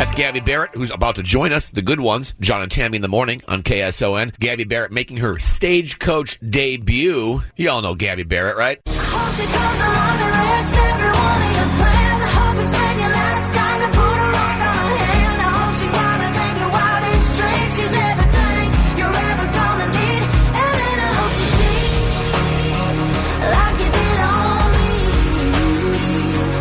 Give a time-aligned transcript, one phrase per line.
[0.00, 3.02] That's Gabby Barrett, who's about to join us, the good ones, John and Tammy in
[3.02, 4.38] the morning on KSON.
[4.38, 7.42] Gabby Barrett making her Stagecoach debut.
[7.56, 8.80] You all know Gabby Barrett, right?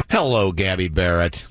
[0.09, 1.45] Hello, Gabby Barrett.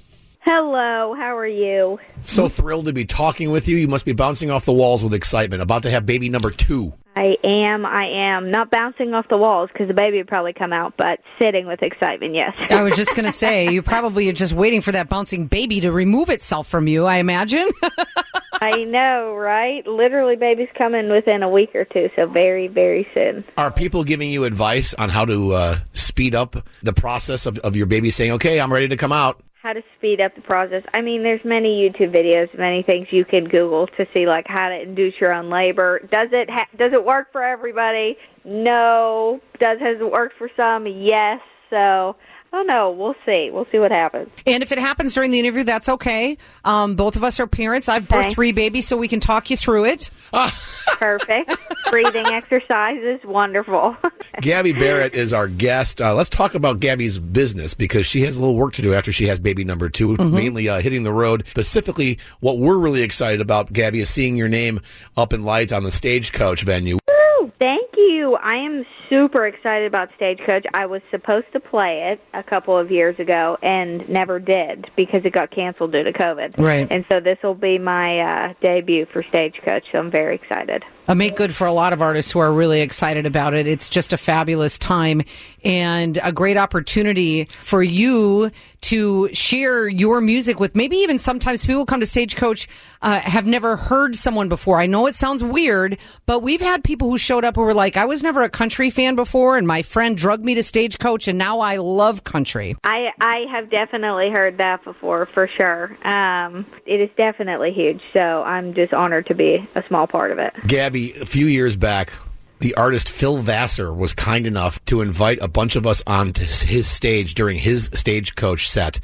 [0.50, 1.98] Hello, how are you?
[2.22, 3.76] So thrilled to be talking with you.
[3.76, 5.60] You must be bouncing off the walls with excitement.
[5.60, 6.94] About to have baby number two.
[7.14, 8.50] I am, I am.
[8.50, 11.82] Not bouncing off the walls because the baby would probably come out, but sitting with
[11.82, 12.54] excitement, yes.
[12.70, 15.80] I was just going to say, you probably are just waiting for that bouncing baby
[15.80, 17.68] to remove itself from you, I imagine.
[18.62, 19.86] I know, right?
[19.86, 23.44] Literally, baby's coming within a week or two, so very, very soon.
[23.58, 27.76] Are people giving you advice on how to uh, speed up the process of, of
[27.76, 29.42] your baby saying, okay, I'm ready to come out?
[29.68, 30.82] How to speed up the process.
[30.94, 34.70] I mean, there's many YouTube videos, many things you can Google to see like how
[34.70, 36.00] to induce your own labor.
[36.10, 38.16] Does it ha- does it work for everybody?
[38.46, 39.40] No.
[39.60, 40.86] Does has it worked for some?
[40.86, 41.40] Yes.
[41.68, 42.16] So
[42.52, 42.96] I don't.
[42.96, 43.50] We'll see.
[43.52, 44.30] We'll see what happens.
[44.46, 46.38] And if it happens during the interview, that's okay.
[46.64, 47.88] Um, both of us are parents.
[47.88, 48.34] I've birthed Okay.
[48.34, 50.10] three babies, so we can talk you through it.
[50.98, 51.54] Perfect.
[51.90, 53.96] Breathing exercises, wonderful.
[54.40, 56.00] Gabby Barrett is our guest.
[56.00, 59.12] Uh, let's talk about Gabby's business because she has a little work to do after
[59.12, 61.44] she has baby number 2 mainly uh, hitting the road.
[61.50, 64.80] Specifically, what we're really excited about, Gabby, is seeing your name
[65.16, 66.96] up in lights on the Stagecoach venue.
[67.08, 67.52] Woo!
[67.60, 68.36] Thank you.
[68.42, 70.66] I am super excited about Stagecoach.
[70.74, 75.22] I was supposed to play it a couple of years ago and never did because
[75.24, 76.58] it got canceled due to COVID.
[76.58, 76.90] Right.
[76.90, 80.84] And so this will be my uh, debut for Stagecoach, so I'm very excited.
[81.10, 83.66] A make good for a lot of artists who are really excited about it.
[83.66, 85.22] It's just a fabulous time
[85.64, 88.50] and a great opportunity for you
[88.82, 92.68] to share your music with maybe even sometimes people come to Stagecoach
[93.00, 94.78] uh, have never heard someone before.
[94.78, 97.96] I know it sounds weird, but we've had people who showed up who were like,
[97.96, 101.38] I was never a country fan before and my friend drugged me to Stagecoach and
[101.38, 102.74] now I love country.
[102.82, 105.96] I I have definitely heard that before for sure.
[106.04, 110.40] Um, it is definitely huge, so I'm just honored to be a small part of
[110.40, 110.52] it.
[110.66, 112.12] Gabby, a few years back,
[112.58, 116.88] the artist Phil Vassar was kind enough to invite a bunch of us onto his
[116.88, 118.98] stage during his Stagecoach set.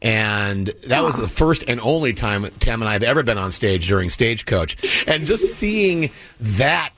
[0.00, 3.52] And that was the first and only time Tam and I have ever been on
[3.52, 4.76] stage during Stagecoach.
[5.06, 6.10] And just seeing
[6.40, 6.90] that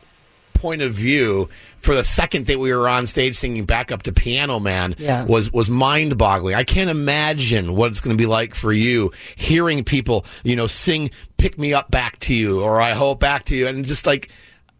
[0.59, 4.13] point of view for the second that we were on stage singing back up to
[4.13, 5.25] Piano Man Yeah.
[5.25, 6.55] was was mind boggling.
[6.55, 10.67] I can't imagine what it's going to be like for you hearing people, you know,
[10.67, 14.07] sing "Pick Me Up" back to you or "I Hope" back to you, and just
[14.07, 14.31] like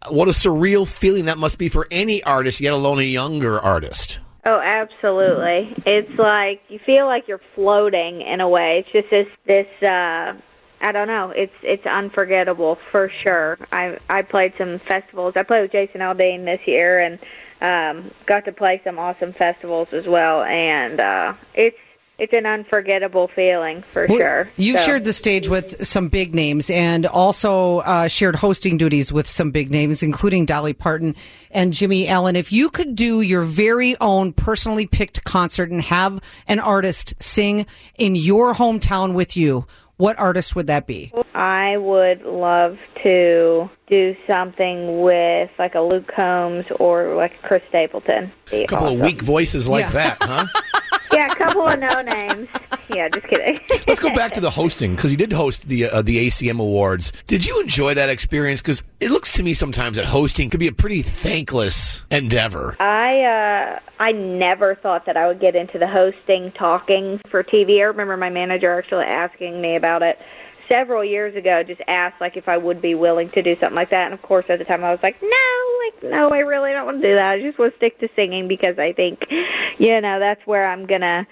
[0.09, 4.19] what a surreal feeling that must be for any artist, yet alone a younger artist.
[4.45, 5.73] Oh, absolutely.
[5.85, 8.85] It's like you feel like you're floating in a way.
[8.85, 10.33] It's just this this uh
[10.81, 11.31] I don't know.
[11.35, 13.57] It's it's unforgettable for sure.
[13.71, 15.33] I I played some festivals.
[15.35, 17.19] I played with Jason Aldean this year and
[17.61, 21.75] um got to play some awesome festivals as well and uh it's
[22.17, 24.49] it's an unforgettable feeling for Well, sure.
[24.57, 29.13] You've So- shared the stage with some big names and also uh, shared hosting duties
[29.13, 31.15] with some big names, including Dolly Parton
[31.49, 32.35] and Jimmy Allen.
[32.35, 37.65] If you could do your very own personally picked concert and have an artist sing
[37.97, 39.65] in your hometown with you,
[39.99, 41.11] what artist would that be?
[41.35, 48.31] I would love to do something with like a Luke Combs or like Chris Stapleton.
[48.53, 49.01] A couple awesome.
[49.01, 49.91] of weak voices like Yeah.
[49.91, 50.45] that, huh?
[51.11, 52.47] Yeah, a couple of no names.
[52.89, 53.59] Yeah, just kidding.
[53.87, 57.11] Let's go back to the hosting because you did host the uh, the ACM Awards.
[57.27, 58.61] Did you enjoy that experience?
[58.61, 62.75] Because it looks to me sometimes that hosting could be a pretty thankless endeavor.
[62.79, 67.79] I uh I never thought that I would get into the hosting talking for TV.
[67.79, 70.17] I remember my manager actually asking me about it.
[70.71, 73.91] Several years ago just asked like if I would be willing to do something like
[73.91, 74.05] that.
[74.05, 76.85] And of course at the time I was like no like no I really don't
[76.85, 77.25] want to do that.
[77.25, 79.19] I just want to stick to singing because I think
[79.79, 81.25] you know that's where I'm going to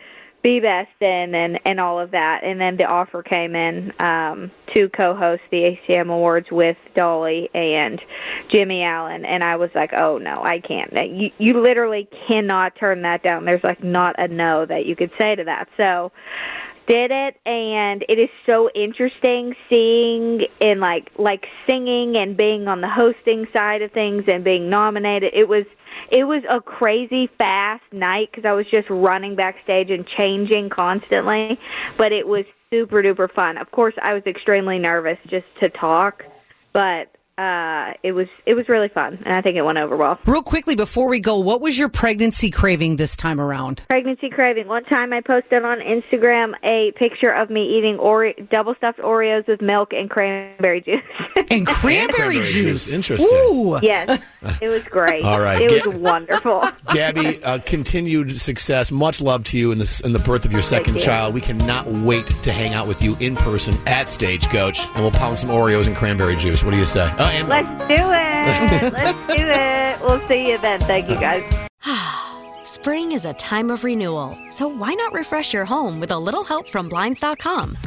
[0.44, 2.42] be best in and and all of that.
[2.44, 8.00] And then the offer came in um to co-host the ACM awards with Dolly and
[8.52, 9.26] Jimmy Allen.
[9.26, 10.92] And I was like oh no I can't.
[10.94, 13.46] You you literally cannot turn that down.
[13.46, 15.68] There's like not a no that you could say to that.
[15.78, 16.12] So
[16.88, 22.82] did it and it is so interesting seeing and like like singing and being on
[22.82, 25.66] the hosting side of things and being nominated it was
[26.12, 31.60] it was a crazy fast night because I was just running backstage and changing constantly,
[31.98, 33.58] but it was super duper fun.
[33.58, 36.24] Of course, I was extremely nervous just to talk,
[36.74, 40.18] but uh, it was it was really fun, and I think it went over well.
[40.26, 43.84] Real quickly before we go, what was your pregnancy craving this time around?
[43.90, 44.68] Pregnancy craving.
[44.68, 49.48] One time I posted on Instagram a picture of me eating Ore- double stuffed Oreos
[49.48, 50.96] with milk and cranberry juice.
[51.52, 52.54] and cranberry, cranberry juice.
[52.86, 52.90] juice.
[52.90, 53.30] Interesting.
[53.32, 53.80] Ooh.
[53.84, 54.20] yes,
[54.62, 55.24] it was great.
[55.24, 55.62] All right.
[55.62, 56.64] it Get- was wonderful.
[56.94, 58.92] Gabby, uh, continued success.
[58.92, 61.00] Much love to you in the in the birth of your second you.
[61.02, 61.34] child.
[61.34, 65.38] We cannot wait to hang out with you in person at Stagecoach, and we'll pound
[65.38, 66.64] some Oreos and cranberry juice.
[66.64, 67.08] What do you say?
[67.48, 68.94] Let's do it.
[68.94, 70.02] Let's do it.
[70.02, 70.80] We'll see you then.
[70.82, 71.44] Thank you guys.
[72.64, 76.44] Spring is a time of renewal, so why not refresh your home with a little
[76.44, 77.78] help from Blinds.com?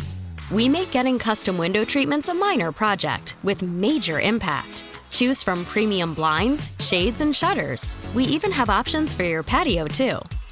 [0.50, 4.84] We make getting custom window treatments a minor project with major impact.
[5.10, 7.96] Choose from premium blinds, shades, and shutters.
[8.14, 10.18] We even have options for your patio, too.